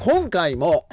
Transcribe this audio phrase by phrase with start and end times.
[0.00, 0.86] 今回も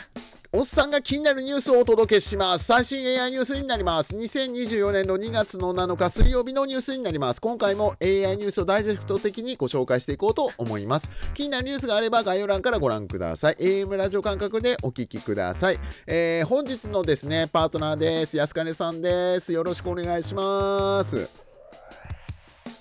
[0.51, 2.66] おっさんが気になるニュースをお届けします。
[2.66, 4.14] 最新 AI ニュースになります。
[4.14, 7.39] 2024年の2月の7日水曜日のニュースになります。
[7.39, 11.09] 今回も AI ニュースをダイジェスト的にご紹介していこうと思います。
[11.35, 13.55] 気になるニュースがあれば概要欄からご覧ください。
[13.55, 18.35] AM ラジオ感覚でお聞きください、えー、本日のですねパートナーです。
[18.35, 19.53] 安金さんです。
[19.53, 21.29] よろしくお願いします。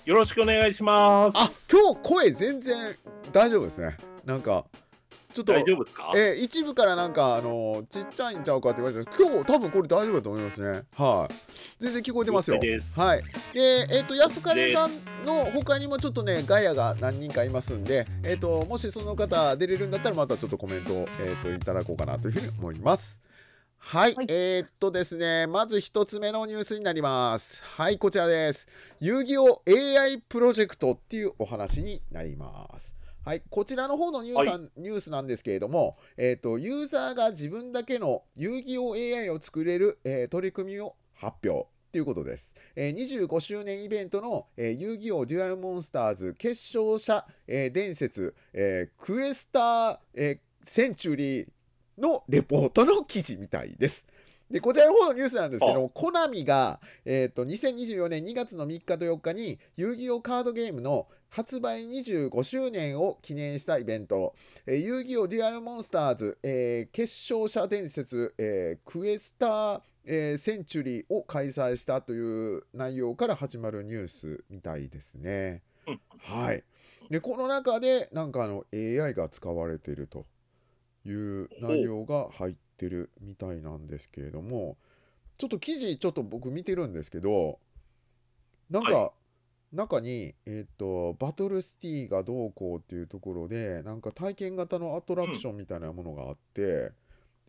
[0.03, 1.37] よろしくお願いします。
[1.37, 2.93] あ今日声全然
[3.31, 3.95] 大丈夫ですね。
[4.25, 4.65] なんか
[5.37, 6.13] ちょっと大丈夫ですか？
[6.15, 10.81] えー、一部からなんかあのちっちゃいんちゃうかって言われて今日多分これ大丈夫だと思いますね。
[10.97, 11.33] はい。
[11.79, 12.57] 全然聞こえてますよ。
[12.57, 12.65] はい。
[13.53, 14.91] でえっ、ー、と安金さん
[15.23, 23.21] の他にもちょっとねガヤが何人かいますんでえっ、ー、ともしその方出れるんだったらまたちょっとコメントを、えーと、いただこうかなというふうに思います。
[23.77, 27.63] はい、はい、えー、っとですね、まず一つ目のニュースになります。
[27.63, 28.67] はい、こちらです。
[28.99, 32.96] 遊戯王 AI プロジェクトっていうお話になります。
[33.27, 41.67] はい、こちらの方のニュース,、はい、ニュースなんですけれども、えーと、ユーザーが自分だけの遊戯王 AI を作れる、えー、取り組みを発表。
[41.91, 42.55] ということです。
[42.77, 51.47] えー、25周年イベントの、えー、遊戯王デュアルモンスターズ決勝者、えー、伝説、えー、クエスター、えー、センチュリー
[51.97, 54.05] のレポートの記事みたいです。
[54.49, 75.63] で、こちらの方のニュースなんですけど、コナミが、えっ、ー、と、2024年2月の3日と4日に、遊戯王カードゲームの発売25周年を記念したイベント、えー、遊戯王デュアルモンスターズ、えー、決勝者伝説、えー、クエスター、えー、センチュリーを開催したという内容から始まるニュースみたいですね。
[76.19, 76.63] はい。
[77.09, 80.25] で、この中で、なんかあの AI が使われていると
[81.05, 84.77] いう内容が入ってってるみたいなんですけれども
[85.37, 87.59] ちょっと記事ちょっと僕見てるんですけど
[88.69, 89.11] なんか、は
[89.73, 96.93] い、中に、えっ、ー、とバトルシティがどうこうっていうところでなんか体験型のアトラクションみたいなものがあって、う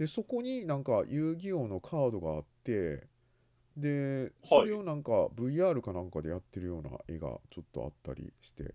[0.03, 3.05] ん、でそこになんか遊戯王のカードがあって
[3.77, 8.75] でそれをなんか VR かなんかでやってるような絵がちょっとあったりして。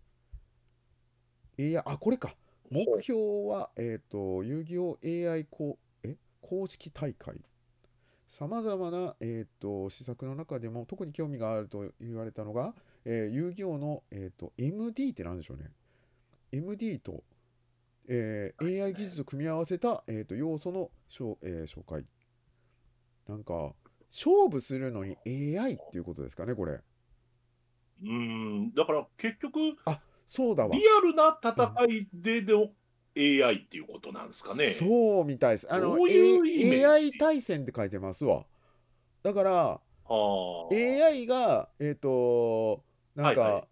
[1.57, 2.35] いやあこれか。
[2.71, 5.77] 目標は、えっ、ー、と遊戯王 AI こ
[6.43, 7.41] 公式大会。
[8.27, 12.73] さまざまな、えーと、施策の中でも特に興味があると言われたのが、
[13.05, 15.71] えー、遊戯王の、えーと、MD って何でしょうね。
[16.51, 17.23] MD と、
[18.07, 22.05] えー、AI 技術を組み合わせた、えーと、要素の紹,、えー、紹介。
[23.27, 23.73] なんか
[24.11, 26.79] 勝負するのに AI っていうことですかねこれ。
[28.03, 30.75] うんだから結局あそうだわ。
[30.75, 32.69] リアルな戦いでの
[33.17, 34.71] AI っていうことなんですかね。
[34.71, 35.67] そうみたいです。
[35.71, 38.45] あの、A、AI 対戦って書いてますわ。
[39.21, 42.83] だから、AI が、えっ、ー、と、
[43.15, 43.63] なんか、はいはい、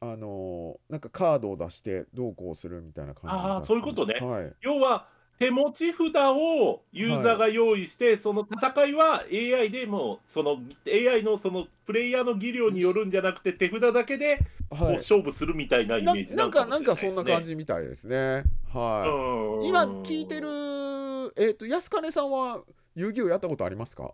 [0.00, 4.14] あのなんかカードを出してどうこうするみたいな感じ、ああ、そういうことね。
[4.20, 6.00] はい、要は、手持ち札
[6.32, 18.42] をユーザーが用意して、はい、その戦いは AI でもその AI のそのプレイヤーの技量によるんじゃなくて手札だけでこう勝負するみたいなイメージなんかなんかそんな感じみたいですね。
[18.72, 19.68] はい。
[19.68, 20.48] 今聞いてる
[21.36, 22.62] えっ、ー、と安金さんは
[22.96, 24.12] 遊戯王やったことありますか？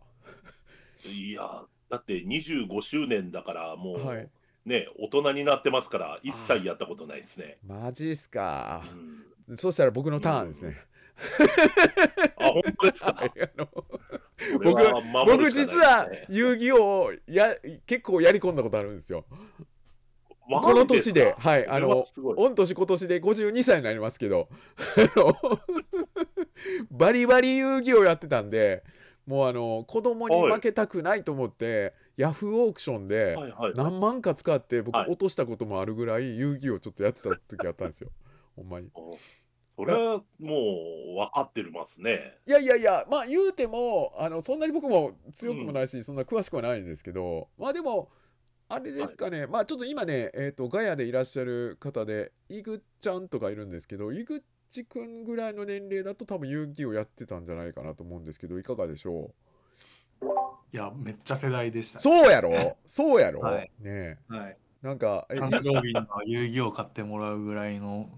[1.06, 4.28] いやだって25周年だからもう、はい、
[4.66, 7.56] ね大人になってますから一切やったことないですね。
[7.66, 8.82] マジっすか。
[9.48, 10.68] うん、そしたら僕のターンですね。
[10.68, 10.93] うん
[12.38, 13.14] あ、本当ですか？
[14.62, 14.82] 僕、
[15.26, 17.54] 僕実は遊戯王や
[17.86, 19.24] 結構やり込んだことあるんですよ。
[20.46, 22.04] この年で、はい、あの、
[22.36, 24.48] 御年今年で52歳になりますけど、
[26.90, 28.84] バリバリ遊戯王やってたんで、
[29.26, 33.36] もうあの、子供に負けたくないと思って、ヤフーオークションで
[33.74, 38.10] 何万か使って僕落としたこともあるぐらい遊戯王ちょっとやってた時あったんですよ。
[38.54, 38.90] ほんまに。
[39.76, 40.56] それはも
[41.14, 42.38] う分かってますね。
[42.46, 48.10] いやいやいや、まあ言うても、あのそんなに僕も強くもないし、うん、そんな詳しくはないんですけど、まあでも、
[48.68, 59.32] あれですかね、はい、まあちょっと今ね、えっ、ー、と、ガヤでいらっしゃる方で、イグちゃんとかいるんですけど、イグチくんぐらいの年齢だと多分遊戯をやってたんじゃないかなと思うんですけど、いかがでしょ
[60.20, 60.26] う？
[60.72, 62.76] いや、めっちゃ世代でした、ね、そうやろ？
[62.86, 64.56] そうやろ、はい、ねはい。
[64.82, 68.10] なんか、誕生日の遊戯を買ってもらうぐらいの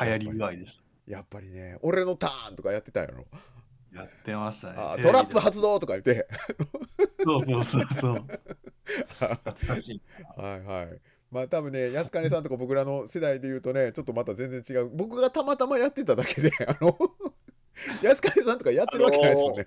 [0.00, 0.82] 流行り具合でした。
[1.06, 3.26] やっぱりね、俺のターンとかやってたやろ。
[3.92, 5.02] やってましたね。
[5.02, 6.26] トラップ発動とか言って。
[7.22, 8.24] そうそうそうそう。
[9.18, 9.36] 懐
[9.66, 10.02] かしい。
[10.36, 11.00] はいはい。
[11.30, 14.90] まあ多分ね、安金さんとか僕らの世代で言うとね、ちょっとまた全然違う。
[14.94, 16.96] 僕がたまたまやってただけで、 あの
[18.02, 19.66] 安金さんとかやってるわけないですよね。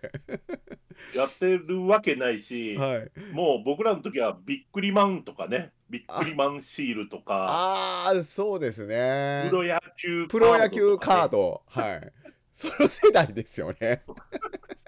[1.16, 9.48] やってるわけないし、はい、もう僕らの時はビックリマンとかね、ビックリマンシールとか、ああ、そうですね。
[9.50, 12.12] プロ野球プロ野球カード、はい。
[12.52, 14.04] その世代ですよね。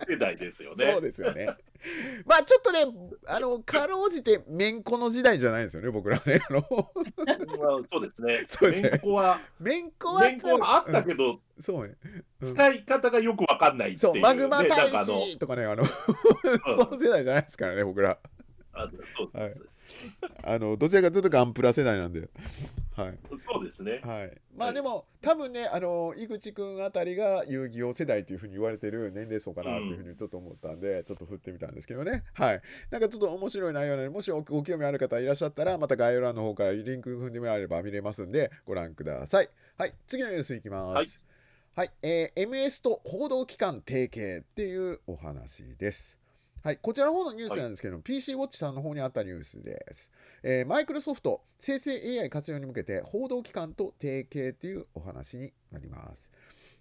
[0.10, 0.92] 世代ですよね。
[0.92, 1.48] そうですよね。
[2.26, 2.86] まあちょっとね、
[3.26, 6.42] あの、かろうじて、めんこの時代じゃないですよね、僕らね。
[6.50, 8.46] あのそうですね。
[8.50, 8.90] そうですね。
[8.92, 9.92] めんこは、めん
[10.42, 11.96] こは、はあったけど、うん、そうね、
[12.42, 15.96] うん、使い方がよくわかんないっていう、ね、そう、マグマ大使とかね、あの、そ
[16.92, 18.20] の世代じゃないですからね、僕ら。
[18.74, 19.77] あそうです、はい、
[20.44, 22.30] あのどちらかというとガンプラ世代なんで、
[22.96, 32.24] はい、そうですね、はい、まあでも、多分ねあの井口君あたりが遊戯王世代というふうに言われてる年齢層かなというふうにちょっと思ったんで、うん、ちょっと振ってみたんですけどね。
[32.34, 32.62] はい。
[32.90, 39.50] なんかちょっと面白い内容なのでもしご興味ある方いらっしゃったらまた概要欄の方からリンク踏んでもらえれば見れますんでご覧ください。
[39.78, 39.94] はい。
[40.08, 41.22] 次のニュースいきます、
[41.76, 46.18] はい、はい、えー、MS と報道機関提携っていうお話です
[46.68, 50.12] はい、こちらの方のニュースなんですけど、はい、PC ウォッチさんの方にあったニュースです。
[50.44, 56.30] えー、マイクロソフト生成 AI 活用に向けて報道機関と提携というお話になります。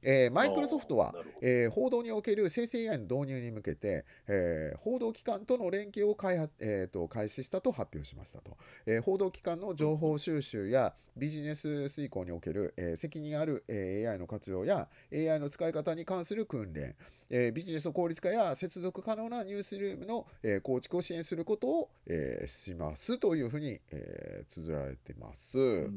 [0.02, 8.56] えー、マイクロソフトは、えー、報道における生成 AI の導入に向けて、えー、報道機関との連携を開発、えーと、開始したと発表しましたと、
[8.86, 16.94] え報道機関の情報収集やビジネス遂行における、え責任ある、え AI の活用や AI の使い方に関する訓練、
[17.30, 25.90] えビジネスの効率化や接続可能なニュースルームの、え構築を支援することを、えしますというふうに、え綴られてます。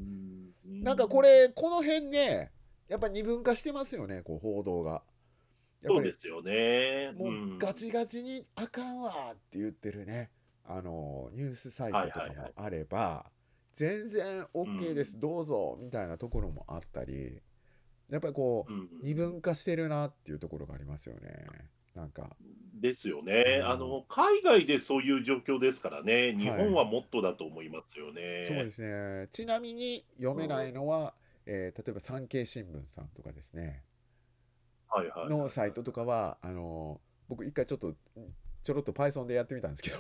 [0.65, 2.51] なんかこれこの辺ね
[2.89, 5.01] やっぱ二分化してますよねこう報道が。
[5.81, 7.13] そうですよね。
[7.15, 10.29] もうガチガチにあかんわって言ってるね。
[10.65, 13.25] あのニュースサイトとかもあれば、
[13.73, 17.41] 全然 OK です、うん、どうぞみたいなところもあったり
[18.09, 21.45] やっぱりこう、うん、二分化してるなっていうところがありますよね。
[21.95, 22.35] なんか。
[22.75, 28.21] ですよね、うん、あの海外でそういう状況ですからね、日本はもっとだと思いますよね。
[28.21, 29.27] はい、そうですね。
[29.31, 31.13] ちなみに読めないのは、
[31.51, 33.83] えー、例えば産経新聞さんとかですね、
[34.87, 37.95] はいはい、のサイトとかはあの僕一回ちょっと
[38.61, 39.97] ちょろっと Python でやってみたんですけど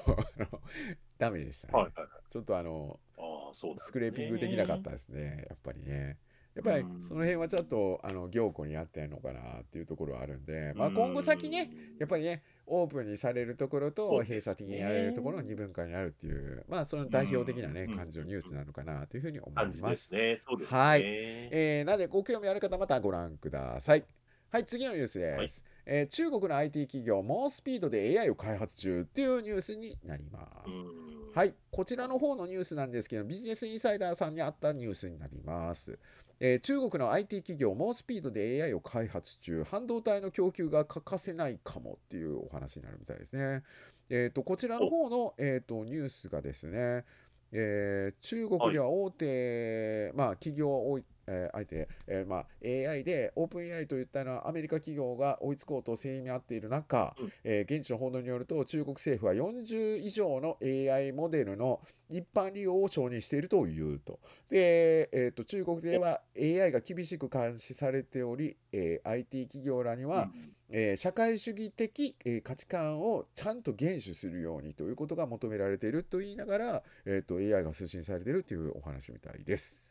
[1.17, 6.19] ダメでしたね、はいはいはい、ちょっとあのあそう、ね、スクレーピングできなかったですねやっぱりね。
[6.55, 20.13] やっぱりその辺はちょっとあの行庫にあってんのかなっていうところはあるんで、まあ、今後先ねやっぱりねオープンにされるところと閉鎖的にやられるところの2分化にあるっていう、まあその代表的なね、感じのニュースなのかなというふうに思います。
[20.13, 20.77] ね、そうですね。
[20.77, 21.01] はい。
[21.03, 24.03] えー、なのでご興味ある方またご覧ください。
[24.51, 25.37] はい、次のニュースです。
[25.37, 25.51] はい、
[25.85, 31.37] えー、中国の IT 企業、猛スピードで AI を開発中っていうニュースになります。
[31.37, 35.99] はい、こちらの方のニュースなんですけど、ビジネスインサイダーさんにあったニュースになります。
[36.39, 43.63] えー、中国の IT 企業猛スピードで AI を開発中半導体の供給が欠かせないかもっていうお話になるみたいですね。
[44.09, 47.05] えーと、こちらの方の、えーと、ニュースがですね、
[47.51, 64.19] えー、中国では大手、はい、まあ、企業多いえー、相手、えー、まあ、AI でオープン AI といったのはアメリカ企業が追いつこうとせいに合っている中、うん、えー、現地の報道によると中国政府は40以上の AI モデルの一般利用を承認しているというと。
[64.49, 79.88] で、えーと、中国では AI が厳しく監視されており、え IT 企業らには、うんえー、社会主義的、えー、価値観をちゃんと厳守するようにということが求められていると言いながら、えーと AI が推進されているというお話みたいです。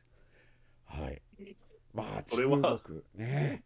[0.88, 1.22] はい。
[1.94, 3.62] まあ、中国ね。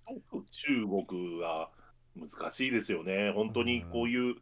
[0.51, 1.71] 中国は
[2.17, 3.33] 難しいですよね。
[3.35, 4.37] 本当にこういう、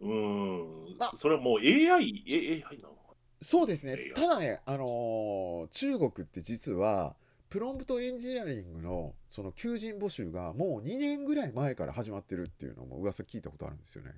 [0.00, 3.96] うん、まあ、それはもう AI、AI なのかそうですね。
[4.14, 7.16] ただね、あのー、中国って実は、
[7.48, 14.12] プロンプトエンジニアリングのその求人募集がもう2年ぐらい前から始まってるっていうのも噂聞いたことあるんですよね。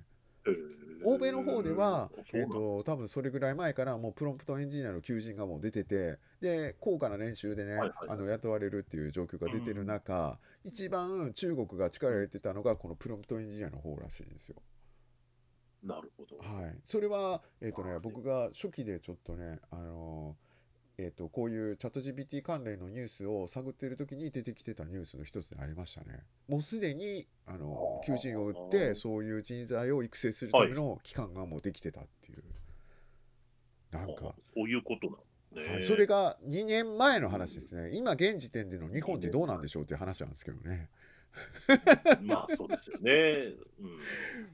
[1.03, 14.55] 欧米の方では、えーと、多分それぐらい前からもうプロンプトエンジニアの求人がもう出ててで高価な年収でね、はいはい、あの雇われるっていう状況が出てる中、うん、一番中国が力入れてたのがこのプロンプトエンジニアの方らしいんですよ。
[15.83, 20.48] なるほど、はい、それは、えーとね、僕が初期でちょっとね、あのー
[21.01, 26.25] えーと、こういうチャット GPT 関連のニュースを探っている時に出てきてたニュースの一つでありましたね。
[26.49, 32.43] もうすでにあの求人を売ってそういう人材を育成するための機関がもうできてたっていう。
[33.91, 35.09] なんかそういうこと
[35.55, 37.95] なの、はい、それが2年前の話ですね。
[37.95, 40.89] 今現時点での日本ってどうなんでしょうっていう話なんですけどね。
[42.21, 43.53] まあそうですよね。
[43.79, 43.99] うん、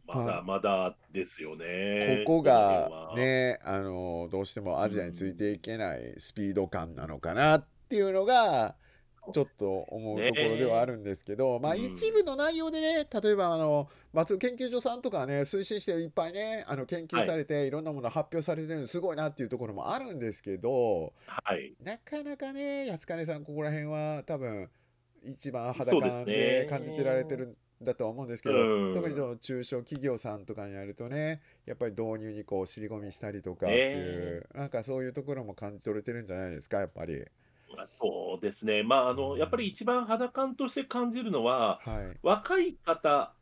[0.06, 2.24] まだまだですよね。
[2.26, 8.76] ここがね、あのどうしてもアジアについていけないスピード感なのかなっていうのが、
[9.34, 24.70] ちょっと思うところではあるんですけど、ね、まあ一部の内容でね、例えばあの松研究所さんとかね推進していっぱいねあの研究されて、い、ろんなもの発表されてるのすごいなっていうところもあるんですけど、はい、なかなかね安金さんここら辺は多分
[25.26, 37.26] 一番肌感で感じてられてるんだとは思うんですけど、うん、特に中小企業さんとかにやるとねやっぱり導入にこう尻込みしたりとかっていう、なんかそういうところも感じ取れてるんじゃないですかやっぱり。
[38.00, 43.34] そうですね、まああの、やっぱり一番肌感として感じるのは、はい、若い方、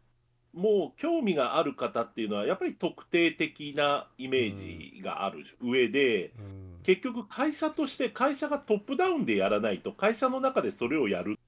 [0.54, 11.40] もう興味がある方っていうのは、やっぱり特定的なイメージがある上で、うん、結局、会社として会社がトップダウンでやらないと、会社の中でそれをやる、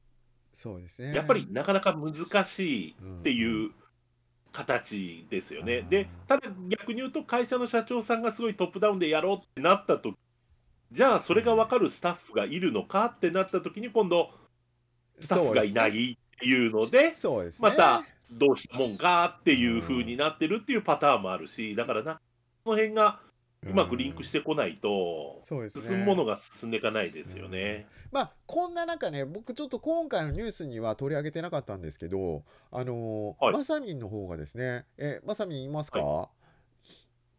[0.55, 3.71] そうですね、やっぱりなかなか難しいっていう
[4.51, 5.79] 形ですよね。
[5.79, 10.13] うん、で、ただ逆に言うと、会社の社長さんがすごいトップダウンでやろうってなったと
[10.91, 14.29] じゃあそれが分かるスタッフがいるのかってなった時に今度
[15.19, 17.15] スタッフがいないっていうので
[17.59, 22.13] またどうしたもんかっていう風になってるっていうパターンもあるしだからな
[22.63, 23.19] この辺が
[23.65, 27.87] うまくリンクしてこないと、進むものが進んでいかないですよね。
[28.11, 34.85] まあこんな中ね僕ちょっと今回のニュースには取り上げてなかったんですけどあのーはい、まさみんの方がですね。
[34.97, 36.29] えまさみんいますか、は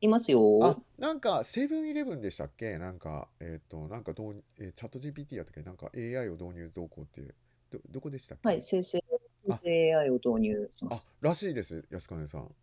[0.00, 0.06] い。
[0.06, 0.40] いますよ。
[0.62, 2.76] あ、なんかセブンイレブンでしたっけ？
[2.76, 5.62] なんか、えっ、と、なんかどう、えーチャット GPT やったっけ？
[5.62, 7.35] なんか AI を導入どうこうっていう、
[7.71, 8.49] ど、どこでしたっけ？
[8.49, 9.02] はい、生成
[9.49, 12.54] 生成 AI を導入しまあ、らしいです、安金さん。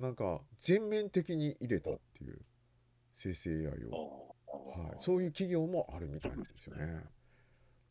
[0.00, 2.40] なんか全面的に入れたっていう
[3.18, 4.34] 生成 AI を。
[4.46, 7.02] はい、そういう企業もあるみたいなんですよね。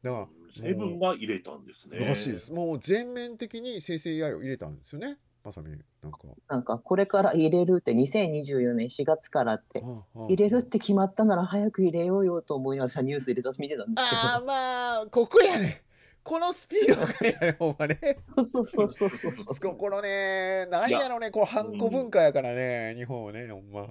[0.02, 2.00] だから、セブンが入れたんですね。
[2.00, 2.52] らしいです。
[2.54, 5.18] もう全面的に生成 AI を入れたんですよね。
[5.44, 5.70] まさみ
[6.02, 6.20] なんか。
[6.48, 9.84] なんかこれから入れるって2024年4月からって。
[10.16, 14.22] 入れるって決まったなら早く入れようよと思いながらニュース入れた見てたんですけど。
[14.22, 15.84] ああまあここやね。
[16.24, 18.00] このスピードがやねほんまね。
[18.46, 19.56] そうそうそうそうそう。
[19.56, 23.88] ここのねなんやろねこうハンコ文化やからね、日本はねほんま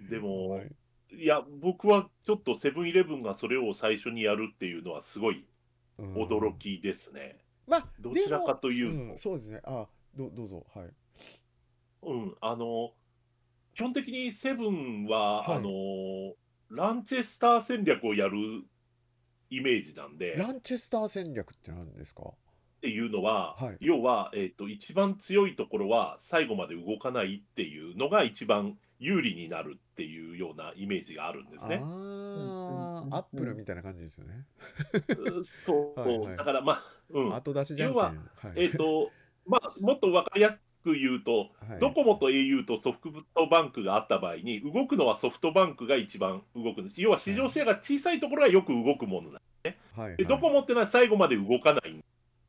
[0.00, 0.70] でも、はい、
[1.12, 5.44] いや僕はちょっとセブンイレブンがそれを最初にやるっていうのはすごい
[5.98, 9.60] 驚きですね、まあどちらかというと、うん、そうですね。
[9.64, 10.66] あどどうぞ。
[10.74, 10.88] はい。
[12.02, 12.92] うん、あの、
[13.74, 15.56] 基本的にセブンは、はい。
[15.58, 16.34] あの、
[16.70, 18.38] ランチェスター戦略をやる
[19.50, 22.22] イメージなんで、ランチェスター戦略って何ですか？
[22.22, 22.34] っ
[22.80, 23.76] ていうのは、はい。
[23.80, 31.80] 要は、えっと、一番強いところは最後まで動かないっていうのが一番有利になるっていうようなイメージがあるんですね。
[31.82, 34.44] アップルみたいな感じですよね
[35.66, 37.34] そう、はいはいだからまあ、うん。
[37.34, 38.14] 後出しじゃん要は
[38.54, 39.10] えっと、
[39.46, 42.98] まあ、もっと分かりやすく言うと、はい、ドコモと au とソフ
[43.34, 47.00] トバンクがあった場合に、動くのはソフトバンクが一番動くんです。
[47.00, 49.78] 要は市場シェアが小さいところがよく動くものなんですね。
[49.96, 52.04] はいはい、でドコモっていうのは最後まで動かない。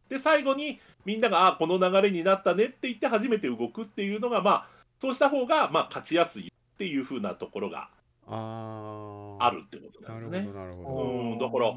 [0.10, 4.67] で、最後にみんなが、あこの流れになったねって言って初めて動くっていうのが、まあ、
[5.01, 7.89] そうした方が、まあ、勝ちやすいっていうふうなところが
[8.27, 10.53] あるってことなんですね。
[10.53, 11.74] なるほど、うん、だから、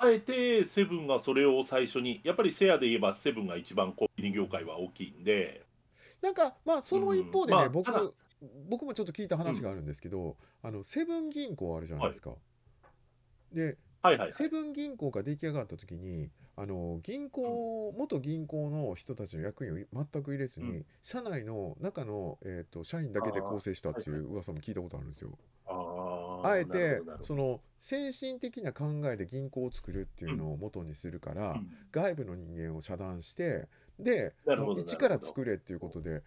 [0.00, 5.64] あえてセブンがそれを最初に、やっぱりシェアで言えば、セブンが一番コンビニ業界は大きいんで。
[6.20, 8.14] なんか、まあ、その一方でね、うんまあ、僕、
[8.68, 12.30] 僕もちょっと聞いた話があるんですけど、うん、あのセブン銀行あるじゃないですか。
[12.30, 12.36] は
[13.52, 16.28] い、で、はいはいはい、セブン銀行が出来上がった時に
[16.60, 25.38] あの銀行、元銀行の人たちの役員を全く入れずに、うん、社内の中の、えーと、社員だけで構成したっていう噂も聞いたことあるんですよ。
[26.42, 33.66] あえてその先進的な考えで銀行を作るっていうのを元にするから、うん、外部の人間を遮断して
[33.98, 34.34] で
[34.78, 36.22] 一から作れっていうことで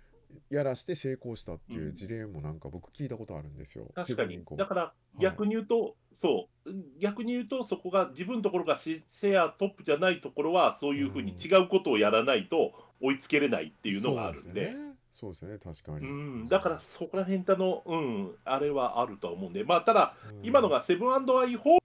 [0.50, 3.88] やらして成功したっていう事例もなんか僕聞いたことあるんですよ。
[3.94, 4.44] 確かに。
[4.58, 14.76] だから逆に言うと、はい、そう、逆に言うとそこが自分のところがシェアトップじゃないところはそういうふうに違うことをやらないと追いつけれないっていうのがあるんで。
[15.12, 16.08] そうですね、確かに。
[16.08, 16.12] う
[16.46, 21.81] ん、だからそこら辺の、うん、あれはあると思うんで、まあ、ただ、今のがセブンアイ・ホー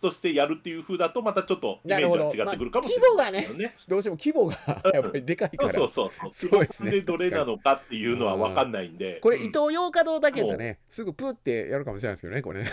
[0.00, 4.56] としてやるっていうふうだとまたちょっとイメージが違ってくるかもしれない、ね、規模がねどうしても規模が
[4.92, 6.66] やっぱりでかいから、そうそうそうそう。
[6.66, 6.90] ですね。
[6.90, 9.20] でどれなのかっていうのは分かんないんで。
[9.20, 12.62] これ、伊東洋華堂だけだねすぐプーってやるかもしれないですけどねこれ。
[12.62, 12.70] ね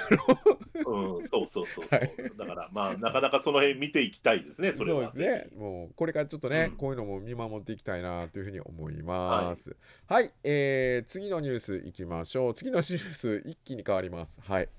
[0.86, 5.12] うん、そうそうそうそう、はい、だからまあなかなかその辺見ていきたいですねそれは。
[5.12, 5.58] そうですね。
[5.58, 9.75] もうこれからちょっとね、うん、こういうのも見守っていきたいなというふうに思います。
[10.08, 12.54] はい、はい、えー、次のニュースいきましょう。
[12.54, 14.40] 次のニュース一気に変わります。
[14.42, 14.70] はい。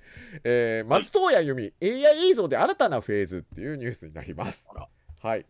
[0.45, 4.69] えー、松任谷由実、AI 映像で新たなフェーズっていうニュースになります。
[5.23, 5.47] はい。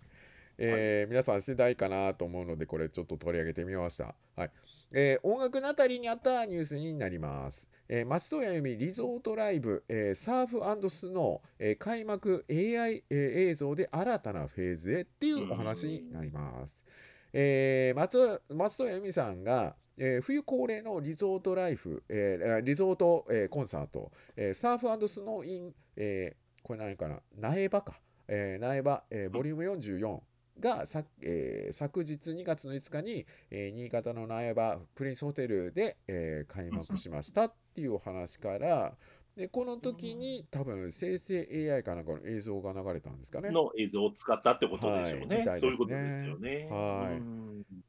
[0.59, 4.15] えー、はい、皆さん世代かなと思うので、これちょっと取り上げてみました。
[4.37, 4.51] はい。
[4.97, 7.69] えー、音楽のあたりにあったニュースになります。
[7.89, 16.85] えー、松任谷由実リゾートライブ、えー、サーフスノー、えー、開幕 AI、えー、映像で新たなフェーズへっていうお話になります。
[17.33, 27.99] えー、松松任谷由実さんが、えー、冬恒例のリゾートライフ、えー、リゾート、えー、コンサート、えー、サーフスノーイン、えー、これ何かな苗場か、
[28.29, 30.21] えー、苗場、えー、ボリューム44
[30.61, 38.95] がさ、えー、昨日2月の5日に、えー、新潟の苗場プリンスホテルで、えー、開幕しましたっていうお話から
[39.37, 43.51] でこの時に多分生成 AI かなんかの映像が流れたんですかね。
[43.51, 45.45] の映像を使ったってことでしょうね。
[45.45, 46.69] はい、そういうことですよね。
[46.71, 47.21] はい。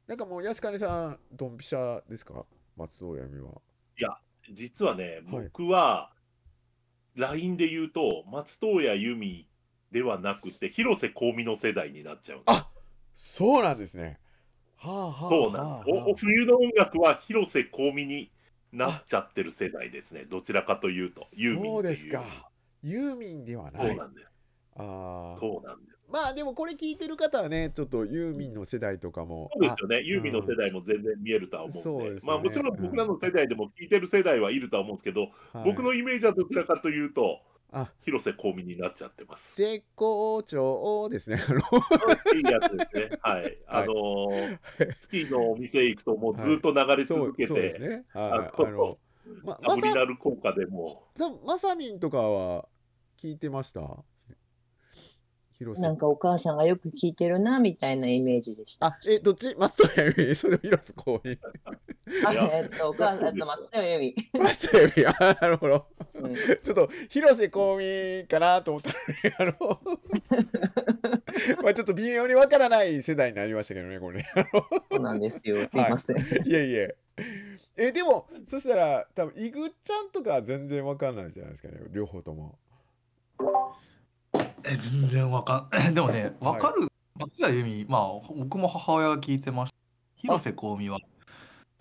[0.08, 2.44] なんかもう安金さんドンピシャですか？
[2.76, 3.50] 松尾闇は。
[3.98, 4.18] いや
[4.52, 6.10] 実はね僕は
[7.14, 9.46] LINE で言うと松任谷由実
[9.92, 12.68] ではなくて広瀬香美の世代になっちゃうあ
[13.14, 14.18] そうなんですね。
[14.76, 18.30] はあはあ、そうなんです、はあ、冬の音楽は広瀬香美に
[18.72, 20.26] なっちゃってる世代ですね。
[20.28, 22.22] どちらかというとユーミンそうですか。
[22.82, 23.88] ユーミンではない。
[23.88, 24.26] そうなんです。
[24.76, 25.96] ああそうなんです。
[26.08, 29.50] まあでもこれ聞いてる方はねちょっとユーミンの世代とかも。
[29.54, 30.02] そうですよね。
[30.04, 32.08] ユーミンの世代も全然見えるとは思うんで。
[32.08, 37.40] うんでね、まあもちろん僕らの世代でも聞いてる世代はいるとは思うんですけど、はい、僕のイメージはどちらかというと
[37.72, 39.56] あ広瀬香美になっちゃってます。
[39.56, 41.36] 絶好調ですね。
[42.34, 43.18] いいやつですね。
[43.20, 43.58] はい。
[43.66, 44.58] あのー、
[45.00, 48.04] スキーのお店行くともうずっと流れ続けて、はい、そうね。
[48.12, 48.66] はい。
[48.66, 48.98] あの、
[49.44, 51.08] ま、アブリナル効果でも。
[51.44, 52.68] まさみんとかは
[53.20, 54.04] 聞いてました？
[55.58, 58.88] 広瀬なんかお母さんがよく聞いてるなみたいなイメージでした。
[58.88, 59.54] あ、え、どっち？
[59.56, 61.38] 松任谷由実それ広瀬香美。
[62.24, 64.40] あ、えっと、お母さんと松任谷由実。
[64.40, 65.86] 松任谷由実、あ、 なるほど。
[66.14, 68.92] うん、ちょっと広瀬香美かなと思った
[69.40, 69.80] ら、ね、あの
[71.62, 74.28] まあちょっと微妙にわからない世代になりましたけどね、これね。
[74.90, 76.16] そうなんですよ、 すいません。
[76.16, 76.96] はい、いえいえ。
[77.76, 82.58] え、でも、そしたら、多分イグちゃんとか全然わかんないじゃないですかね、両方とも。
[84.68, 89.76] え全然わかんでもねわかる、松屋由実まあ僕も母親が聞いてました
[90.16, 90.98] 広瀬香美は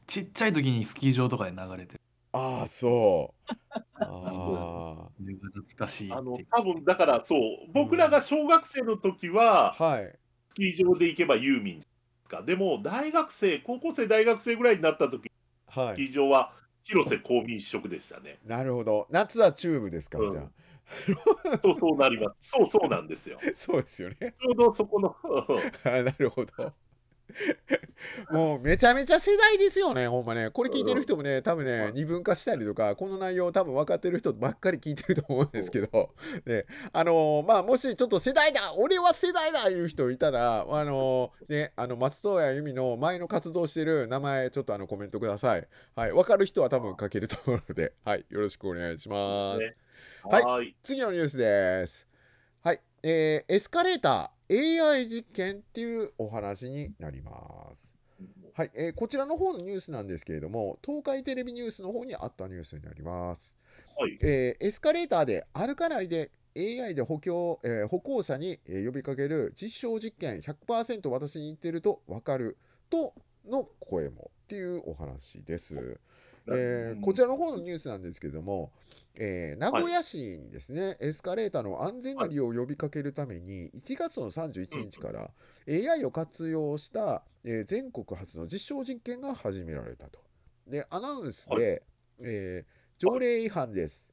[0.07, 1.99] ちっちゃい時にスキー場とかで流れて
[2.31, 3.53] ああそう。
[3.99, 7.39] ああ懐かしいあの多分だからそう
[7.73, 10.13] 僕らが小学生の時は、はい、
[10.49, 11.81] スキー場で行けばユーミン
[12.27, 12.41] か。
[12.41, 15.31] でも大学生高校生大学生ぐらいになった時、
[15.67, 16.51] はい、スキー場は
[16.83, 18.39] 広瀬香美一色でしたね。
[18.45, 19.07] なるほど。
[19.09, 20.49] 夏はチューブですか、うん、じゃあ。
[21.63, 22.49] そうそうなります。
[22.51, 23.39] そうそうなんですよ。
[23.55, 24.35] そうですよね。
[24.39, 25.15] ちょうどそこの。
[25.85, 26.73] あなるほど。
[28.31, 30.49] もうめちゃめちゃ世代ですよね、ほんまね。
[30.49, 36.13] これ聞いてる人もね、多分ね、二分化したりとか、この内容多分分かってる人ばっかり聞いてると思うんですけど、
[36.45, 45.67] ね、あのー、まあ、もしちょっと世代だ俺は世代だいう人いたら、あのー、ね、あの、松任谷由実の前の活動してる名前、ちょっとあの、コメントください。
[45.95, 49.59] はい、分かる人は多分書けると思うので、はい、よろしくお願いします。
[49.59, 49.75] ね。
[50.23, 52.07] はい、次のニュースです。
[52.63, 57.31] はい、えー、エスカレーター AI 実験っていうお話になりま
[57.75, 57.91] す。
[58.53, 63.57] はい、えー、こちらの方のニュースなんですけれども、東海テレビニュースの方にあったニュースになります。
[63.97, 72.57] はい、えー、エスカレーターで歩かないで AI で補強、えー、歩行者に、え呼びかける実証実験100%私に言ってると分かる
[72.89, 73.13] と
[73.45, 75.99] の声もっていうお話です。
[76.47, 78.71] えー、こちらの方のニュースなんですけれども、
[79.15, 85.31] えー、名古屋市にですね、はい、エスカレーターの安全な利用を呼びかけるために、1月の31日から
[85.67, 90.19] AI を活用した、えー、全国初の実証実験が始められたと。
[90.67, 91.81] で、アナウンスで、はい、
[92.19, 94.11] えー、条例違反です、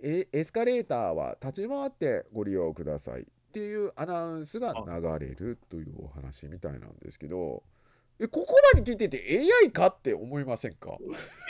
[0.00, 7.62] エスカレーターは立ち回ってご利用くださいっていうアナウンスが流れるというお話みたいなんですけど、
[8.22, 10.96] えここまで聞いてて AI かって思いませんか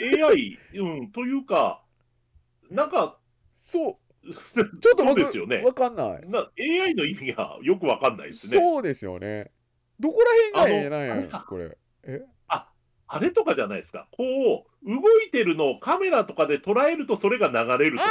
[0.01, 1.83] ?AI、うん、というか、
[2.71, 3.19] なんか、
[3.55, 4.33] そう。
[4.33, 5.61] ちょっと僕ですよね。
[5.63, 6.21] わかんない。
[6.27, 8.57] な AI の意味がよくわかんないですね。
[8.59, 9.51] そうですよね。
[9.99, 10.21] どこ
[10.53, 11.77] ら辺がええなんやこれ？
[12.03, 12.21] え？
[12.47, 12.71] あ、
[13.07, 14.07] あれとかじゃないですか。
[14.11, 14.23] こ
[14.83, 18.03] う、動いてるのをカメラとかで捉えるとそれが流れると。
[18.03, 18.07] あ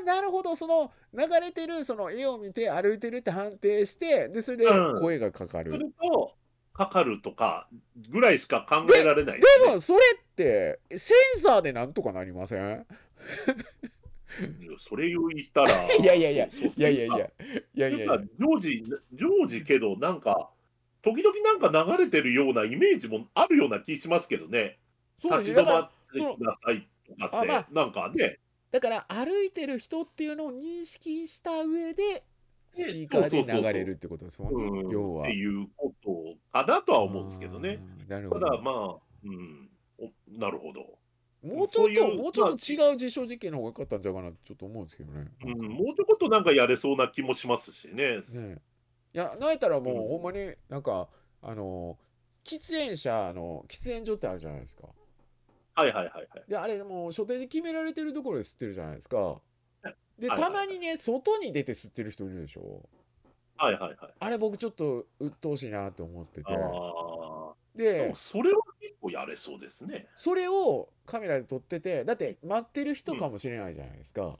[0.00, 0.56] あ、なるほど。
[0.56, 4.66] その流れてるその絵を見て歩いてるって判定して、で、それで
[5.00, 5.70] 声がかかる。
[5.70, 6.34] うん、すると、
[6.78, 7.66] かかるとか
[8.08, 12.86] ぐらいしか考えられないで、ね、でもそれってセンサーでなんとかなりません？
[14.78, 17.30] それを言ったら いやいやいやいやいやいや
[17.74, 20.50] いやいや常時常時けどなんか
[21.02, 24.78] 時々なんか流れてるようなイメージもあるような気しますけどね。
[25.20, 28.38] 立ち止まってくださいとかって、まあ、なんかね。
[28.70, 32.22] だから歩いてる人っていうのを認識した上で
[32.72, 35.26] スピーカーで流れるってことですもんね、要は。
[35.26, 35.68] っていう
[36.64, 37.80] かなとは思うんですけどね。
[38.08, 39.70] なるほどただまあ、うん、
[40.38, 40.98] なるほど。
[41.42, 45.28] もうちょっと、もうちょっと違う実証実験の方が良かったんじゃないかなちょっと思うんですけどね。
[45.44, 48.18] うん、もうちょっとなんかやれそうな気もしますしね。
[48.18, 48.56] ね
[49.14, 51.08] いや、なんやったらもう、うん、ほんまになんか、
[51.42, 51.96] あの、
[52.44, 54.88] 喫煙者の喫煙所ってあるじゃないですか。
[55.74, 56.28] はいはいはいはい。
[56.48, 59.40] で、あれもう所定で決められてるところで吸ってるじゃないですか。
[60.18, 62.88] で、たまにね、外に出て吸ってる人いるでしょ。
[63.58, 63.96] はいはいはい。
[64.20, 66.54] あれ僕ちょっと鬱陶しいなと思ってて。
[66.54, 67.54] ああ。
[67.74, 70.08] で、それは結構やれそうですね。
[70.14, 74.38] それをカメラで撮ってて、だって待ってる人かもしれないじゃないですか。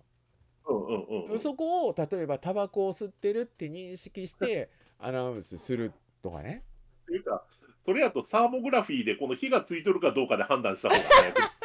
[0.67, 1.39] うんうんうんうん。
[1.39, 6.65] そこを例えばタバコを吸ってるって認識して アナウンスするとかね。
[7.03, 7.45] っていうか、
[7.85, 11.58] それやとサーモグラフィーでこの火がついてるかどうかで判断した方が早く。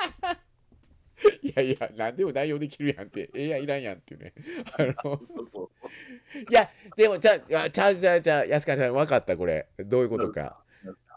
[1.43, 4.33] いやいや、何でも代用できるやんって、AI いらんやんっていうね。
[4.77, 5.19] あの
[6.49, 9.67] いや、でも、じゃあ、じゃあ、じゃあ、じゃあ、安川さん、分かった、これ。
[9.77, 10.57] どういうことか。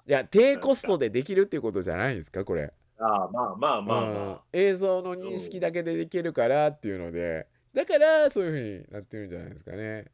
[0.09, 2.73] いや、低コストでできるっていうことじゃないですか、これ。
[2.99, 10.07] ああ、まあまあまあうんま映像の認識だけでできるからっていうので、だからそういうふうになってるんじゃないですかね。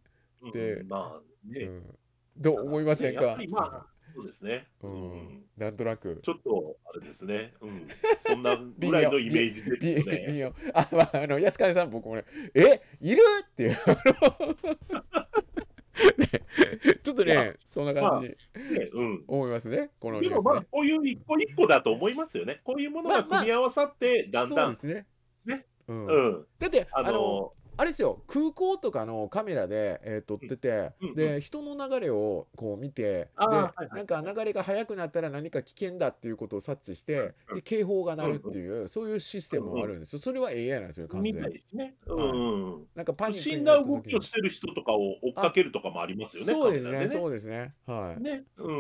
[0.43, 0.51] あ。
[0.53, 1.65] でうんまあうね。
[1.67, 1.83] ん、
[2.37, 4.67] どう思いませんかまあ、そうですね。
[4.83, 6.21] ううんん、なんとなく。
[6.23, 7.55] ちょっと、あれですね。
[7.61, 7.89] うん。
[8.21, 10.27] そんなぐらいのイメージですね。
[10.29, 13.23] 微妙あ、まあ、あの、安川さん、僕もね、え、いる？
[13.45, 13.71] っていう。
[16.19, 16.27] ね
[17.03, 19.25] ちょっとね、そんな感じにねうん。
[19.29, 22.61] 思いますね、このでもまあこういう一個一個だと思いますよね。
[22.65, 25.07] こういうものが組み合わさって、だんだんそうで、すね。
[25.45, 26.47] ねうんうん。
[26.59, 33.97] だって、あの、あれですよ空港とかのカメラで、えー撮ってて、うんうんで人の流れをこう見てで、はいはい。
[33.97, 40.19] なんか流れが速くなったら何か危険だっていうことを察知して、うんで警報が鳴るっていう、そういうシステムもあるんですよ。
[40.19, 41.61] それは AI なんですよ完み全に。
[41.73, 41.95] ね。
[42.07, 42.87] うんうん。
[42.95, 43.95] なんかパックに審なった時に。
[43.95, 46.53] な動きをしてる人とかを追っかけるとかもありますよね。
[46.53, 47.75] そうですねカメラそうですね。
[47.87, 48.45] はい、ね。
[48.59, 48.73] う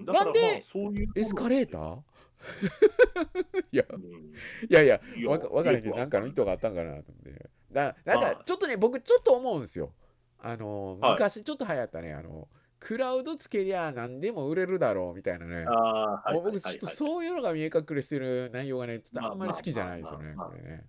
[0.00, 0.04] ん。
[0.04, 0.32] だから
[0.72, 1.08] そういう。
[1.14, 1.98] エスカレーター？
[3.72, 3.84] いや。
[3.90, 8.34] うんいやいやわかわからへんけどなんかの意図があったんかなと思ってだなんまあ。
[8.34, 9.92] かちょっとね僕ちょっと思うんですよ。
[10.40, 11.12] あのはい。
[11.12, 12.48] 昔ちょっと流行ったねあの
[12.80, 15.66] クラウドつけりゃ何でも売れるだろうみたいなね。
[16.32, 16.86] 僕ちょっと。
[16.86, 20.84] そういうのが見え隠れしてる内容がねちょっとまああんまり好きじゃないですよねこれね。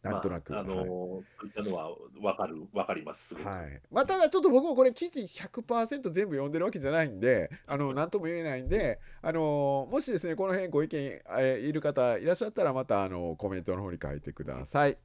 [0.00, 0.86] なんとなく、まあ、あのーはい。
[0.86, 1.90] そういったのは
[2.22, 3.34] わかる、わかります。
[3.34, 14.96] はい、まあただちょっと僕もこれ記事100%全部読んでるわけじゃないんであの何とも言えないんであのもしですねこの辺ご意見、えーいる方いらっしゃったらまたあのコメントの方に書いてください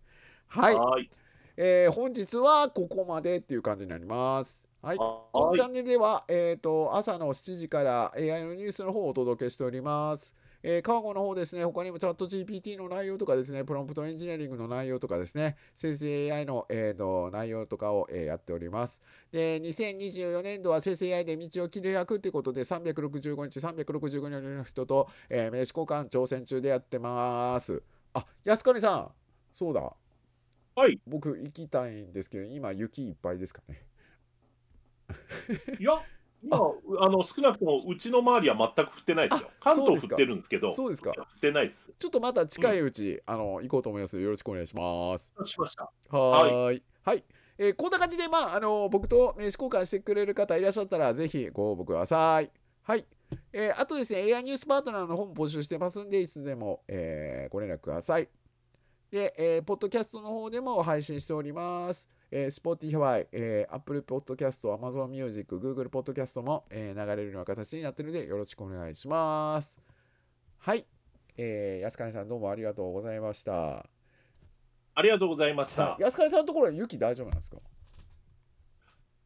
[0.53, 1.09] はい、はい。
[1.57, 4.63] えー本日はここまでっていう感じになります。
[4.83, 4.97] はい。
[4.97, 10.35] このはいチャンネルでは、えー、と朝の7時から AI のニュースの方をお届けしております。
[10.61, 19.01] えー、川越の方ですね、他にもチャット GPT の内容とかですね、プロンプトエンジニアリングの内容とかですね、生成 AI の,、えー、と内容とかを、えーやっております。
[19.31, 27.81] で、2024年度は生成 AI で道を切り開くということで、365日、365人の人と、えー名刺交換挑戦中でやってます。
[28.13, 29.11] あ、安金さん、
[29.51, 29.93] そうだ、
[30.75, 30.99] はい。
[31.07, 33.85] 僕行きたいんですけど、今雪いっぱいですかね。
[35.79, 36.01] いや、
[36.43, 36.57] 今、
[36.99, 39.49] あの、少なくともうちの周りは全く降ってないですよ。
[39.59, 41.91] 関東降ってるんですけど、そうですか降ってないです。
[41.97, 44.19] ちょっとまた近いうち、あの行こうと思います。
[44.19, 45.31] よろしくお願いします。
[45.45, 45.83] しました。
[46.09, 46.83] はーい。
[47.03, 47.23] はい。
[47.57, 52.51] えーこんな感じで、まあ、あの僕と名刺交換してくれる方いらっしゃったら、ぜひご応募ください。
[52.81, 53.05] はい。
[53.51, 58.27] えーあとですね、AI ニュースパートナーの方も募集してますんで、いつでも、えーご連絡ください。
[59.13, 62.09] で、えーポッドキャストの方でも配信しております。
[62.31, 69.79] えー、Spotify、えー Apple Podcast、Amazon Music、Google Podcast も、えー流れるような形になっているので、よろしくお願いします。
[70.57, 70.87] はい。
[71.37, 73.85] えー安金さんどうもありがとうございました。
[74.95, 75.95] ありがとうございました。
[75.99, 77.57] 安金さんのところは雪大丈夫なんですか？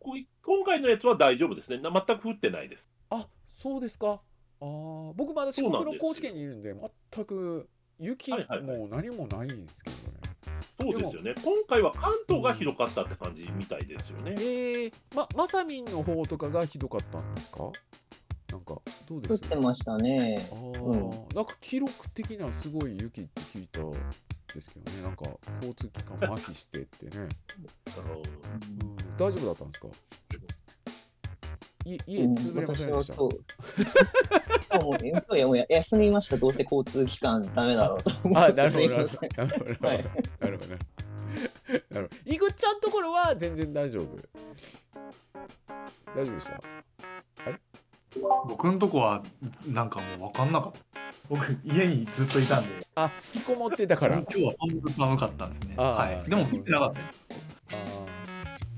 [0.02, 1.78] 今回のやつは大丈夫ですね。
[1.78, 2.92] な全く降ってないです。
[3.10, 4.20] あそうですか。
[4.60, 6.76] あー僕まだ四国の高知県にいるんで、
[7.14, 10.02] 全く雪はいはいはいも何もないんですけどね。
[10.80, 11.36] そうですよね。
[11.44, 14.36] 今回は関東がひどかったって感じみたいですよね。
[14.38, 17.72] えー、ま、まさみんの方とかがひどかったんですか？
[18.52, 19.34] なんか、どうです？
[19.34, 20.56] 降ってましたねあ。
[20.56, 23.98] ーなんか記録的なすごい雪って聞いたんで
[24.62, 25.02] すけどね。
[25.04, 25.26] なんか
[25.58, 27.28] 交通機関麻痺してってね。
[27.98, 29.88] あのうん、大丈夫だったんですか？
[29.88, 29.92] い
[32.06, 33.16] 家うん潰れませんでした。
[34.84, 36.38] もういやもうや休みました。
[36.38, 38.58] どうせ交通機関ダメだろうと思あ、って。
[38.64, 38.88] なるほど。
[38.90, 39.08] なる。
[39.08, 39.28] ほど。
[39.38, 39.88] なるほど。
[39.88, 40.06] はい
[40.40, 40.70] なるほど。
[40.70, 40.80] なる
[41.94, 42.08] ほど。
[42.26, 44.06] いぐっちゃんところは全然大丈夫？
[46.16, 46.60] 大丈夫でした？
[48.48, 49.22] 僕んとこは
[49.68, 50.80] なんかもう分かんなかった
[51.30, 54.18] 僕家にずっといたんであ、引きこもってたから。
[54.18, 57.00] 今日はそんなに寒かったんですねはいでも降ってなかった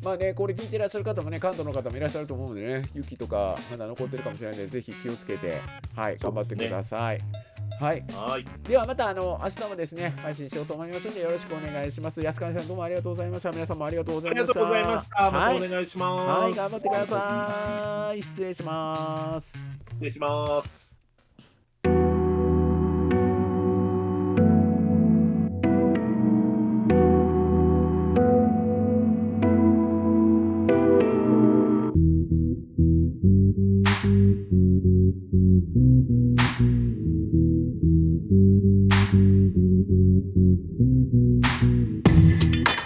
[0.01, 5.61] まあね、これ聞いてらっしゃる方もね、関東の方もいらっしゃると思うのでね、雪とかまだ残ってるかもしれないので、ぜひ気をつけて、
[5.95, 7.19] はい、頑張ってください。
[7.79, 8.45] はい、はい。
[8.67, 15.31] ではまたあの明日もですね配信しようと思いますのでよろしくお願いします安川さんどうもありがとうございました皆さんもありがとうござありがとういましたございました。
[15.31, 16.41] まはいたお願いします。
[16.41, 19.57] はい頑張ってください失礼します
[19.91, 20.88] 失礼します。